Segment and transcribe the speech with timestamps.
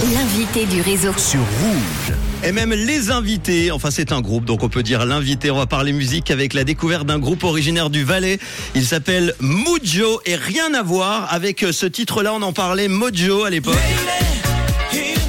[0.00, 1.12] L'invité du réseau.
[1.16, 2.16] sur Rouge.
[2.44, 5.50] Et même les invités, enfin c'est un groupe, donc on peut dire l'invité.
[5.50, 8.38] On va parler musique avec la découverte d'un groupe originaire du Valais.
[8.76, 12.32] Il s'appelle Mojo et rien à voir avec ce titre-là.
[12.32, 13.74] On en parlait Mojo à l'époque.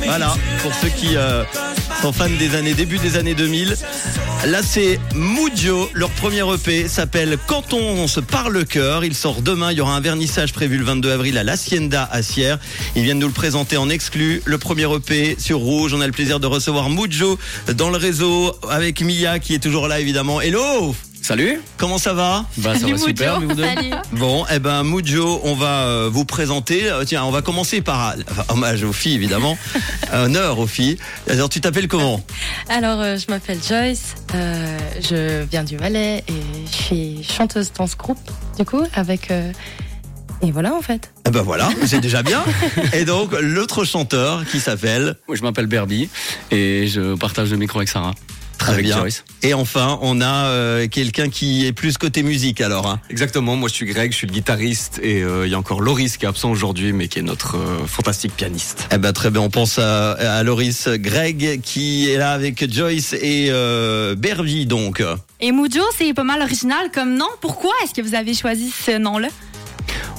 [0.05, 1.44] Voilà, pour ceux qui euh,
[2.04, 3.76] sont fans des années début des années 2000.
[4.46, 9.04] Là c'est Mojo, leur premier EP s'appelle Quand on se parle le cœur.
[9.04, 12.22] Il sort demain, il y aura un vernissage prévu le 22 avril à l'Hacienda à
[12.22, 12.58] Sierre.
[12.96, 15.94] Ils viennent nous le présenter en exclu, le premier EP sur Rouge.
[15.94, 17.38] On a le plaisir de recevoir Mojo
[17.76, 20.40] dans le réseau avec Mia qui est toujours là évidemment.
[20.40, 22.46] Hello Salut Comment ça va?
[22.58, 23.66] Bah ça va super, mais vous deux?
[24.13, 26.90] Bon, eh ben Mujo, on va euh, vous présenter.
[26.90, 29.58] Euh, tiens, on va commencer par enfin, hommage aux filles évidemment,
[30.13, 30.98] honneur aux filles.
[31.30, 32.24] Alors tu t'appelles comment?
[32.70, 37.88] Alors, euh, je m'appelle Joyce, euh, je viens du Valais et je suis chanteuse dans
[37.88, 38.20] ce groupe,
[38.58, 39.32] du coup, avec.
[39.32, 39.52] euh,
[40.41, 41.12] et voilà, en fait.
[41.27, 42.41] Eh ben voilà, c'est déjà bien.
[42.94, 46.10] Et donc l'autre chanteur qui s'appelle Moi je m'appelle Berby
[46.50, 48.13] et je partage le micro avec Sarah.
[48.60, 48.98] Très avec bien.
[48.99, 49.24] Joyce.
[49.41, 52.85] Et enfin, on a euh, quelqu'un qui est plus côté musique alors.
[52.88, 52.99] hein.
[53.10, 55.82] Exactement, moi je suis Greg, je suis le guitariste et euh, il y a encore
[55.82, 58.87] Loris qui est absent aujourd'hui mais qui est notre euh, fantastique pianiste.
[58.91, 63.13] Eh ben très bien, on pense à, à Loris, Greg qui est là avec Joyce
[63.13, 65.02] et euh, Berby donc.
[65.40, 67.28] Et Mujo, c'est pas mal original comme nom.
[67.41, 69.30] Pourquoi est-ce que vous avez choisi ce nom-là?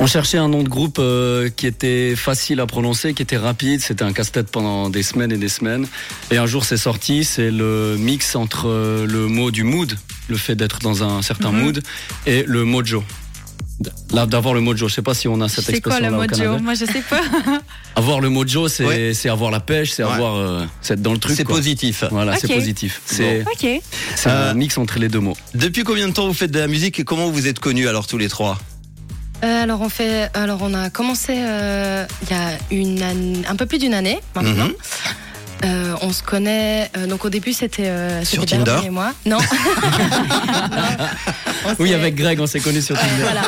[0.02, 3.80] On cherchait un nom de groupe euh, qui était facile à prononcer, qui était rapide.
[3.82, 5.86] C'était un casse-tête pendant des semaines et des semaines.
[6.30, 9.94] Et un jour c'est sorti, c'est le mix entre euh, le mot du mood,
[10.28, 11.60] le fait d'être dans un certain Mhm.
[11.62, 11.82] mood,
[12.26, 13.04] et le mojo.
[14.12, 16.50] Là, d'avoir le mojo, je sais pas si on a cette C'est quoi expression le
[16.50, 16.62] Mojo?
[16.62, 17.20] Moi, je sais pas.
[17.96, 19.12] Avoir le mojo, c'est Ouais.
[19.14, 20.10] c'est avoir la pêche, c'est Ouais.
[20.12, 21.34] avoir, euh, c'est être dans le truc.
[21.36, 22.04] C'est positif.
[22.10, 23.00] Voilà, c'est positif.
[23.06, 23.80] C'est OK.
[24.16, 25.36] c'est Euh, un mix entre les deux mots.
[25.54, 28.06] Depuis combien de temps vous faites de la musique et comment vous êtes connus alors
[28.06, 28.58] tous les trois?
[29.42, 30.28] Euh, alors, on fait.
[30.34, 34.66] Alors, on a commencé euh, il y a une un peu plus d'une année maintenant.
[34.66, 34.74] Mhm.
[35.62, 36.90] Euh, on se connaît.
[36.96, 37.86] euh, donc, au début, c'était.
[37.88, 39.12] Euh, Sur Tinder et moi.
[39.26, 39.38] Non.
[41.66, 43.22] On Oui, avec Greg, on s'est connus sur Tinder.
[43.22, 43.42] voilà.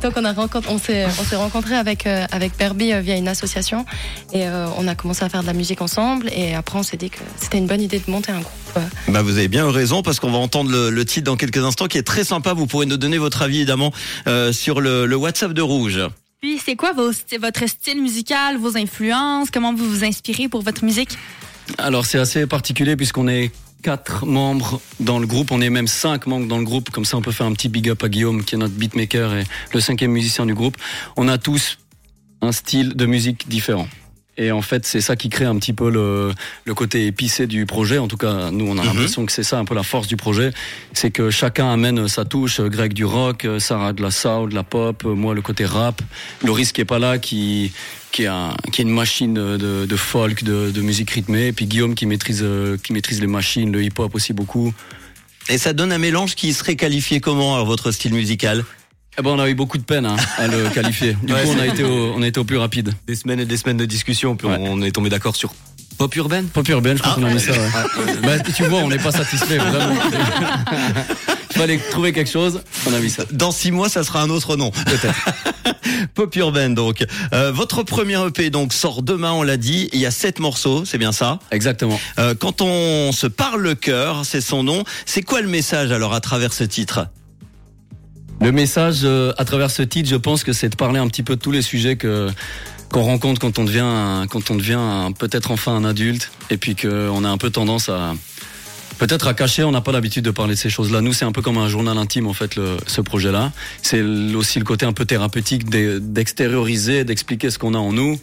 [0.00, 3.16] Donc on a rencontré, on s'est, on s'est rencontré avec euh, avec Berby euh, via
[3.16, 3.84] une association
[4.32, 6.96] et euh, on a commencé à faire de la musique ensemble et après on s'est
[6.96, 8.52] dit que c'était une bonne idée de monter un groupe.
[8.78, 8.80] euh.
[9.08, 11.58] Bah vous avez bien eu raison parce qu'on va entendre le, le titre dans quelques
[11.58, 12.52] instants qui est très sympa.
[12.52, 13.92] Vous pourrez nous donner votre avis évidemment
[14.26, 16.00] euh, sur le, le WhatsApp de Rouge.
[16.40, 19.50] Puis, c'est quoi vos votre style musical, vos influences?
[19.52, 21.16] Comment vous vous inspirez pour votre musique?
[21.78, 26.26] Alors c'est assez particulier puisqu'on est quatre membres dans le groupe, on est même cinq
[26.26, 28.44] membres dans le groupe, comme ça on peut faire un petit big up à Guillaume
[28.44, 29.44] qui est notre beatmaker et
[29.74, 30.76] le cinquième musicien du groupe.
[31.16, 31.78] On a tous
[32.40, 33.88] un style de musique différent.
[34.38, 36.32] Et en fait, c'est ça qui crée un petit peu le,
[36.64, 37.98] le côté épicé du projet.
[37.98, 38.86] En tout cas, nous, on a Mhm.
[38.86, 40.52] l'impression que c'est ça un peu la force du projet.
[40.94, 42.60] C'est que chacun amène sa touche.
[42.62, 46.00] Greg du rock, Sarah de la soul, de la pop, moi le côté rap.
[46.42, 47.72] Loris qui est pas là, qui,
[48.10, 51.48] qui, est, un, qui est une machine de, de folk, de, de musique rythmée.
[51.48, 52.44] Et puis Guillaume qui maîtrise,
[52.82, 54.72] qui maîtrise les machines, le hip-hop aussi beaucoup.
[55.50, 58.64] Et ça donne un mélange qui serait qualifié comment alors, votre style musical?
[59.18, 61.16] Eh ben, on a eu beaucoup de peine hein, à le qualifier.
[61.22, 62.92] Du Ouais, coup, on a, été au, on a été au plus rapide.
[63.06, 64.56] Des semaines et des semaines de discussion puis Ouais.
[64.58, 65.54] on est tombé d'accord sur
[65.98, 66.46] pop urbaine.
[66.46, 67.52] Pop urbaine, je crois Ah, qu'on a mis ça.
[67.52, 68.16] Ouais.
[68.22, 69.94] bah, tu vois, on n'est pas satisfait vraiment.
[71.54, 73.24] Il fallait trouver quelque chose, on a mis ça.
[73.30, 74.70] Dans six mois, ça sera un autre nom.
[74.70, 75.14] Peut-être.
[76.14, 77.04] Pop Urbain donc.
[77.34, 79.90] Euh, votre premier EP donc sort demain, on l'a dit.
[79.92, 81.38] Il y a sept morceaux, c'est bien ça?
[81.50, 82.00] Exactement.
[82.18, 84.82] Euh, quand on se parle le cœur, c'est son nom.
[85.04, 87.06] C'est quoi le message alors à travers ce titre?
[88.42, 91.22] Le message euh, à travers ce titre, je pense que c'est de parler un petit
[91.22, 92.28] peu de tous les sujets que
[92.90, 96.56] qu'on rencontre quand on devient un- quand on devient un- peut-être enfin un adulte et
[96.58, 98.14] puis qu'on a un peu tendance à
[98.98, 99.62] peut-être à cacher.
[99.64, 101.00] On n'a pas l'habitude de parler de ces choses-là.
[101.00, 103.52] Nous, c'est un peu comme un journal intime en fait le, ce projet-là.
[103.80, 108.18] C'est aussi le côté un peu thérapeutique d'e- d'extérioriser, d'expliquer ce qu'on a en nous.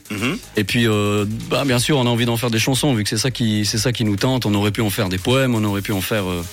[0.57, 3.09] Et puis, euh, bah, bien sûr, on a envie d'en faire des chansons, vu que
[3.09, 4.46] c'est ça qui, c'est ça qui nous tente.
[4.46, 6.44] On aurait pu en faire des poèmes, on aurait pu en faire euh,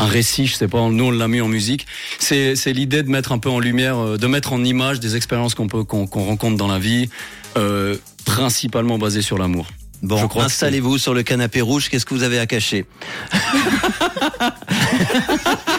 [0.00, 0.88] un récit, je sais pas.
[0.88, 1.86] Nous, on l'a mis en musique.
[2.18, 5.16] C'est, c'est l'idée de mettre un peu en lumière, euh, de mettre en image des
[5.16, 7.08] expériences qu'on peut, qu'on, qu'on rencontre dans la vie,
[7.56, 9.66] euh, principalement basées sur l'amour.
[10.02, 11.90] Bon, Je crois installez-vous sur le canapé rouge.
[11.90, 12.86] Qu'est-ce que vous avez à cacher?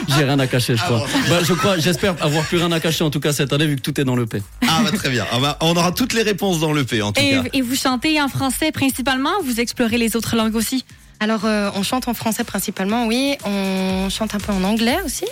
[0.07, 1.06] J'ai rien à cacher, je crois.
[1.29, 3.75] Bah, je crois, j'espère avoir plus rien à cacher en tout cas cette année, vu
[3.77, 4.41] que tout est dans le P.
[4.68, 5.25] Ah bah très bien.
[5.31, 7.44] Ah bah, on aura toutes les réponses dans le P en tout Et, cas.
[7.53, 10.85] et vous chantez en français principalement ou vous explorez les autres langues aussi?
[11.21, 13.38] Alors euh, on chante en français principalement, oui.
[13.45, 15.25] On chante un peu en anglais aussi.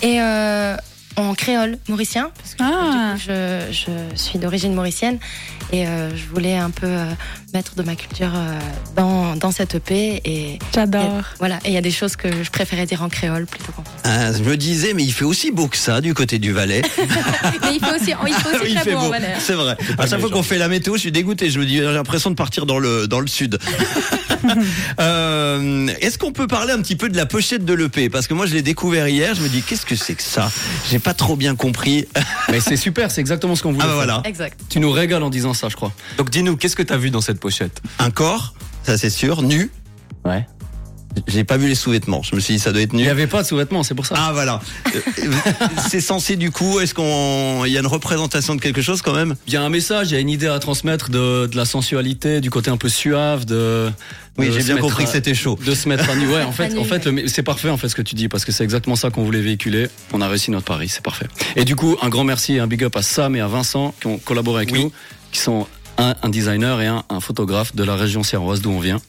[0.00, 0.76] Et euh,
[1.16, 3.14] en créole mauricien, parce que Ah.
[3.14, 5.18] du coup, je, je suis d'origine mauricienne
[5.72, 7.04] et euh, je voulais un peu euh,
[7.54, 8.58] mettre de ma culture euh,
[8.96, 10.20] dans, dans cette EP.
[10.24, 11.22] Et J'adore.
[11.38, 13.82] voilà, et il y a des choses que je préférais dire en créole plutôt qu'en
[13.84, 14.00] français.
[14.04, 16.82] Ah, je me disais, mais il fait aussi beau que ça du côté du Valais.
[17.62, 19.34] Mais il fait aussi, il fait aussi il très fait beau, en beau, Valais.
[19.38, 19.76] c'est vrai.
[19.98, 21.50] À chaque fois qu'on fait la météo, je suis dégoûté.
[21.50, 23.58] Je me dis, j'ai l'impression de partir dans le dans le sud.
[25.00, 28.34] Euh, Est-ce qu'on peut parler un petit peu de la pochette de l'EP Parce que
[28.34, 29.34] moi, je l'ai découvert hier.
[29.34, 30.50] Je me dis, qu'est-ce que c'est que ça?
[30.90, 32.06] J'ai pas trop bien compris.
[32.50, 33.84] Mais c'est super, c'est exactement ce qu'on voulait.
[33.84, 34.04] Ah bah faire.
[34.04, 34.60] voilà, Exact.
[34.68, 35.92] Tu nous régales en disant ça, je crois.
[36.18, 37.80] Donc dis-nous, qu'est-ce que t'as vu dans cette pochette?
[37.98, 39.70] Un corps, ça c'est sûr, nu.
[40.24, 40.46] Ouais.
[41.28, 42.22] J'ai pas vu les sous-vêtements.
[42.22, 43.02] Je me suis dit, ça doit être Il nu.
[43.04, 44.14] n'y avait pas de sous-vêtements, c'est pour ça.
[44.18, 44.60] Ah voilà.
[44.94, 45.00] Euh,
[45.88, 49.14] c'est censé du coup, est-ce qu'on, il y a une représentation de quelque chose quand
[49.14, 49.34] même?
[49.46, 51.64] Il y a un message, il y a une idée à transmettre de, de la
[51.64, 53.90] sensualité, du côté un peu suave, de.
[54.38, 55.58] Oui, j'ai se bien mettre compris à- que c'était chaud.
[55.64, 56.26] De se mettre à nu.
[56.28, 58.52] Ouais, en fait, en fait, c'est parfait en fait ce que tu dis parce que
[58.52, 59.88] c'est exactement ça qu'on voulait véhiculer.
[60.12, 61.26] On a réussi notre pari, c'est parfait.
[61.56, 63.94] Et du coup, un grand merci et un big up à Sam et à Vincent
[64.00, 64.84] qui ont collaboré avec Oui.
[64.84, 64.92] nous,
[65.30, 65.66] qui sont
[65.98, 69.00] un, un designer et un, un photographe de la région sierroise d'où on vient.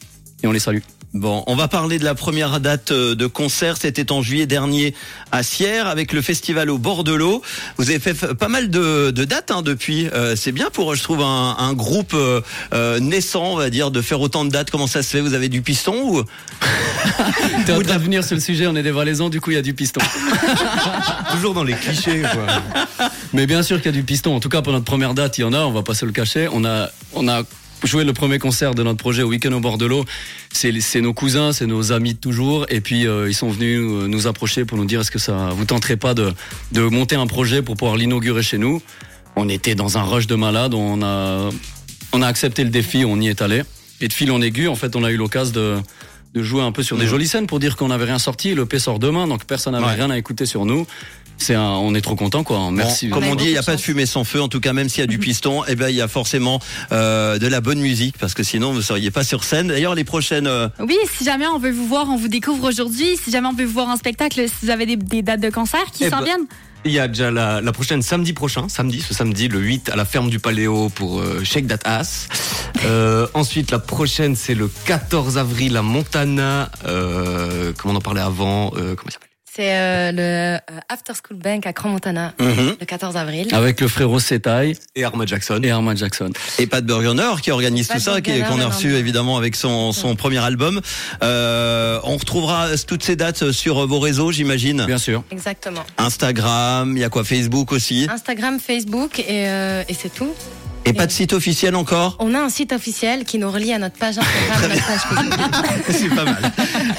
[0.43, 0.79] Et on les salue.
[1.13, 3.77] Bon, on va parler de la première date euh, de concert.
[3.77, 4.95] C'était en juillet dernier
[5.31, 7.43] à Sierre avec le festival au bord de l'eau.
[7.77, 10.07] Vous avez fait pas mal de, de dates hein, depuis.
[10.07, 12.41] Euh, c'est bien pour, je trouve, un, un groupe euh,
[12.73, 14.71] euh, naissant, on va dire, de faire autant de dates.
[14.71, 15.21] Comment ça se fait?
[15.21, 16.23] Vous avez du piston ou?
[17.67, 19.55] T'es en train de venir sur le sujet, on est des Valaisans, du coup il
[19.55, 20.01] y a du piston.
[21.31, 23.07] Toujours dans les clichés, quoi.
[23.33, 24.35] Mais bien sûr qu'il y a du piston.
[24.35, 26.05] En tout cas, pour notre première date, il y en a, on va pas se
[26.05, 26.47] le cacher.
[26.51, 27.43] On a, on a
[27.83, 30.05] joué le premier concert de notre projet au Week-end au bord de l'eau.
[30.51, 32.65] C'est, nos cousins, c'est nos amis de toujours.
[32.69, 35.49] Et puis, euh, ils sont venus euh, nous approcher pour nous dire est-ce que ça
[35.55, 36.33] vous tenterait pas de,
[36.71, 38.81] de monter un projet pour pouvoir l'inaugurer chez nous?
[39.35, 41.49] On était dans un rush de malade, on a,
[42.13, 43.63] on a accepté le défi, on y est allé.
[43.99, 45.77] Et de fil en aiguille, en fait, on a eu l'occasion de,
[46.35, 48.53] de jouer un peu sur des jolies scènes pour dire qu'on n'avait rien sorti.
[48.53, 49.93] Le P sort demain, donc personne n'avait Ouais.
[49.95, 50.85] rien à écouter sur nous.
[51.37, 52.69] C'est un, on est trop content, quoi.
[52.71, 53.07] Merci.
[53.07, 54.41] Bon, comme On dit, il n'y a pas de fumée sans feu.
[54.41, 56.59] En tout cas, même s'il y a du piston, eh ben il y a forcément
[56.91, 59.67] euh, de la bonne musique parce que sinon vous seriez pas sur scène.
[59.67, 60.47] D'ailleurs, les prochaines.
[60.47, 63.17] euh, Oui, si jamais on veut vous voir, on vous découvre aujourd'hui.
[63.21, 65.49] Si jamais on veut vous voir en spectacle, si vous avez des, des dates de
[65.49, 66.45] concert qui Eh s'en ben, viennent.
[66.85, 69.95] Il y a déjà la, la prochaine samedi prochain, samedi, ce samedi, le 8, à
[69.95, 72.27] la ferme du Paléo pour euh, Shake That Ass.
[72.85, 76.69] Euh, ensuite, la prochaine, c'est le 14 avril à Montana.
[76.85, 79.29] Euh, comment on en parlait avant euh, Comment il s'appelle?
[79.55, 82.75] C'est euh, le euh, After School Bank à Grand Montana, mhm.
[82.79, 83.53] le 14 avril.
[83.53, 85.59] Avec le frérot Setaï Et Arma Jackson.
[85.61, 86.31] et Armand Jackson.
[86.57, 88.97] Et Pat Burgener qui organise Pat tout ça, qu'on a reçu non.
[88.97, 90.81] évidemment avec son, son premier album.
[91.21, 94.85] Euh, on retrouvera toutes ces dates sur vos réseaux, j'imagine.
[94.87, 95.23] Bien sûr.
[95.29, 95.83] Exactement.
[95.99, 98.07] Instagram, il y a quoi Facebook aussi?
[98.09, 100.33] Instagram, Facebook et, euh, et c'est tout.
[100.85, 102.17] Et pas de site officiel encore?
[102.19, 105.39] On a un site officiel qui nous relie à notre page Instagram, notre page Facebook.
[105.89, 106.51] C'est pas mal.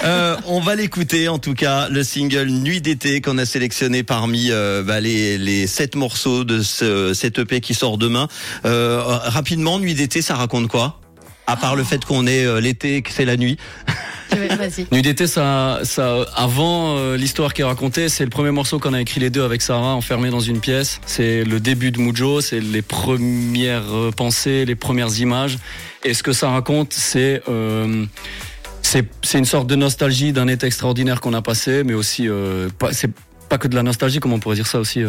[0.04, 4.50] Euh, on va l'écouter en tout cas, le single Nuit d'été qu'on a sélectionné parmi
[4.50, 8.28] euh, bah, les, les sept morceaux de ce, cet EP qui sort demain.
[8.64, 11.00] Euh, rapidement, Nuit d'été, ça raconte quoi?
[11.46, 13.58] À part le fait qu'on est euh, l'été, que c'est la nuit.
[15.04, 19.00] D'été, ça, ça, avant euh, l'histoire qui est racontée, c'est le premier morceau qu'on a
[19.00, 21.00] écrit les deux avec Sarah, enfermés dans une pièce.
[21.06, 25.58] C'est le début de Mujo, c'est les premières euh, pensées, les premières images.
[26.04, 28.06] Et ce que ça raconte, c'est euh,
[28.82, 32.28] c'est une sorte de nostalgie d'un été extraordinaire qu'on a passé, mais aussi
[32.78, 33.10] pas, c'est
[33.48, 35.02] pas que de la nostalgie, comment on pourrait dire ça aussi,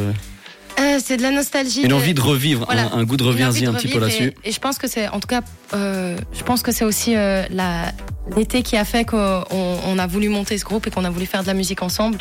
[1.05, 1.81] c'est de la nostalgie.
[1.81, 2.89] une de- envie de revivre, Voilà.
[2.93, 4.33] un, un goût de reviens-y un petit peu là-dessus.
[4.43, 5.41] Et, et je pense que c'est, en tout cas,
[5.73, 7.91] euh, je pense que c'est aussi euh, la,
[8.35, 9.43] l'été qui a fait qu'on
[9.87, 12.17] on a voulu monter ce groupe et qu'on a voulu faire de la musique ensemble.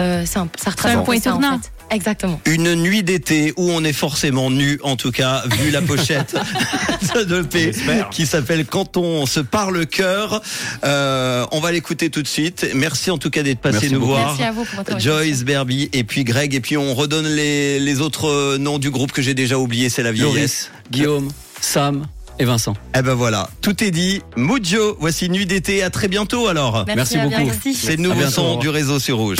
[0.00, 1.58] Euh, c'est un, ça retrace C'est un point en tournant.
[1.60, 1.70] fait.
[1.90, 2.40] Exactement.
[2.46, 6.34] Une nuit d'été où on est forcément nu, en tout cas, vu la pochette
[7.28, 7.72] de l'EP
[8.10, 10.42] qui s'appelle Quand on se parle cœur.
[10.84, 12.66] Euh, on va l'écouter tout de suite.
[12.74, 14.12] Merci en tout cas d'être passé Merci nous beaucoup.
[14.12, 14.26] voir.
[14.26, 16.54] Merci à vous pour votre Joyce, Berby et puis Greg.
[16.54, 19.88] Et puis on redonne les, les autres euh, noms du groupe que j'ai déjà oublié,
[19.88, 20.34] c'est la vieillesse.
[20.34, 22.06] Loris, Guillaume, Sam
[22.38, 22.74] et Vincent.
[22.98, 24.20] Eh ben voilà, tout est dit.
[24.36, 25.82] Mujo, voici Nuit d'été.
[25.82, 26.84] À très bientôt alors.
[26.86, 27.50] Merci à beaucoup.
[27.74, 29.38] C'est le nouveau son du réseau sur Rouge.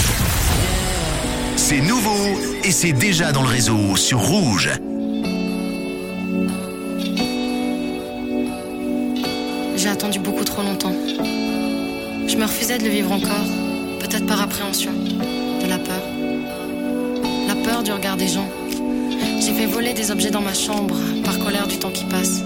[1.66, 2.18] C'est nouveau
[2.62, 4.70] et c'est déjà dans le réseau sur Rouge.
[9.74, 10.92] J'ai attendu beaucoup trop longtemps.
[12.26, 13.46] Je me refusais de le vivre encore,
[13.98, 16.02] peut-être par appréhension, de la peur.
[17.48, 18.50] La peur du regard des gens.
[19.40, 22.42] J'ai fait voler des objets dans ma chambre, par colère du temps qui passe.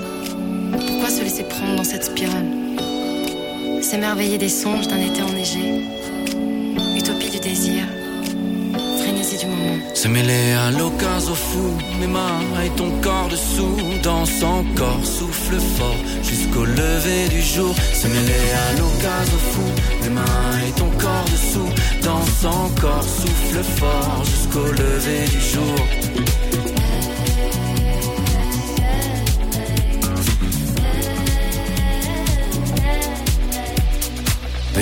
[0.70, 2.46] Pourquoi se laisser prendre dans cette spirale?
[3.82, 5.97] S'émerveiller des songes d'un été enneigé.
[9.94, 15.94] Se mêler à l'occasion fou, mes mains et ton corps dessous, danse encore, souffle fort
[16.24, 17.72] jusqu'au lever du jour.
[17.92, 19.62] Se mêler à l'occasion fou,
[20.02, 21.68] mes mains et ton corps dessous,
[22.02, 26.27] danse encore, souffle fort jusqu'au lever du jour.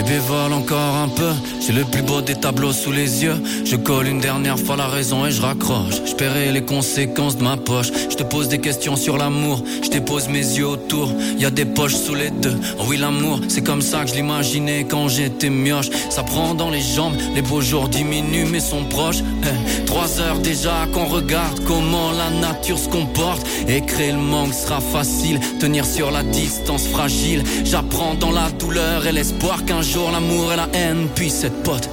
[0.07, 3.37] Bébé vole encore un peu, j'ai le plus beau des tableaux sous les yeux.
[3.65, 5.97] Je colle une dernière fois la raison et je raccroche.
[6.07, 7.89] Je les conséquences de ma poche.
[8.11, 11.13] Je te pose des questions sur l'amour, je dépose mes yeux autour.
[11.39, 12.57] Y a des poches sous les deux.
[12.79, 15.91] Oh oui l'amour, c'est comme ça que je l'imaginais quand j'étais mioche.
[16.11, 19.23] Ça prend dans les jambes, les beaux jours diminuent mais sont proches.
[19.43, 23.45] Eh, trois heures déjà qu'on regarde comment la nature se comporte.
[23.69, 27.43] Et créer le manque sera facile, tenir sur la distance fragile.
[27.65, 31.89] J'apprends dans la douleur et l'espoir qu'un jour l'amour et la haine puissent être potes.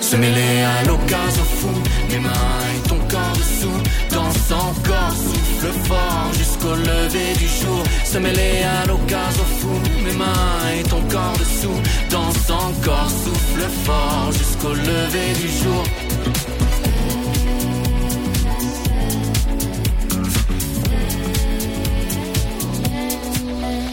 [0.00, 1.74] Se mêler à l'occasion fou,
[2.10, 3.78] mes mains et ton corps dessous,
[4.10, 7.82] danse encore, souffle fort jusqu'au lever du jour.
[8.04, 9.74] Se mêler à l'occasion fou,
[10.04, 11.78] mes mains et ton corps dessous,
[12.10, 15.82] danse encore, souffle fort jusqu'au lever du jour.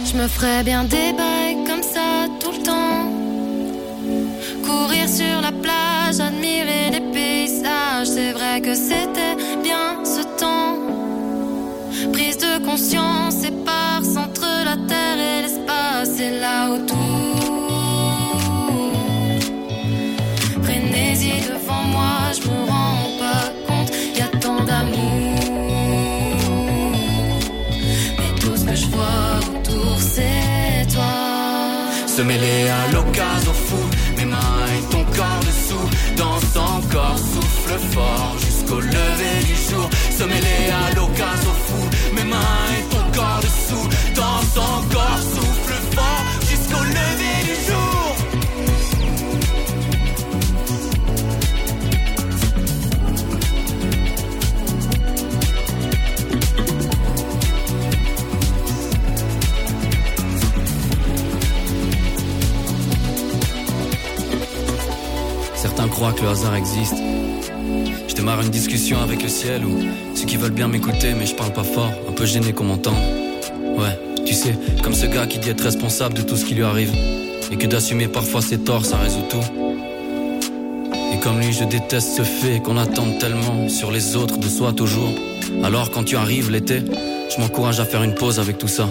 [0.05, 1.52] Je me ferais bien des bails
[8.61, 10.77] que c'était bien ce temps.
[12.11, 16.19] Prise de conscience, éparse entre la terre et l'espace.
[16.19, 16.97] Et là autour.
[20.61, 23.91] Frénésie devant moi, je me rends pas compte.
[24.15, 25.39] Y a tant d'amour.
[28.19, 31.13] Mais tout ce que je vois autour, c'est toi.
[32.07, 33.83] Se mêler à l'occasion fou,
[34.17, 36.53] mes mains et ton corps dessous, danse
[36.93, 39.89] encore, souffle fort jusqu'au lever du jour.
[40.11, 42.37] Se mêler à l'occasion fou, mes mains
[42.77, 43.89] et ton corps dessous,
[66.33, 66.95] hasard existe.
[68.07, 69.77] Je démarre une discussion avec le ciel ou
[70.15, 72.97] ceux qui veulent bien m'écouter, mais je parle pas fort, un peu gêné qu'on m'entende.
[73.77, 76.63] Ouais, tu sais, comme ce gars qui dit être responsable de tout ce qui lui
[76.63, 76.91] arrive.
[77.51, 79.45] Et que d'assumer parfois ses torts, ça résout tout.
[81.13, 84.73] Et comme lui, je déteste ce fait qu'on attend tellement sur les autres, de soi
[84.73, 85.13] toujours.
[85.63, 86.81] Alors quand tu arrives l'été,
[87.29, 88.89] je m'encourage à faire une pause avec tout ça.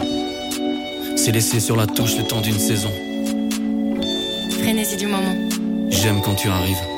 [1.16, 2.92] C'est laisser sur la touche le temps d'une saison.
[4.60, 5.34] Frénésie du moment.
[5.90, 6.91] J'aime quand tu arrives.